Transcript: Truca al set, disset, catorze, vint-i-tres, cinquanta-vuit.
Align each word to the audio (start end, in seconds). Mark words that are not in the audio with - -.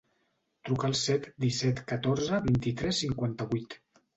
Truca 0.69 0.87
al 0.91 0.95
set, 0.99 1.27
disset, 1.45 1.83
catorze, 1.93 2.41
vint-i-tres, 2.49 3.03
cinquanta-vuit. 3.05 3.79